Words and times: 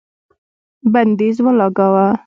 بندیز 0.93 1.37
ولګاوه 1.45 2.05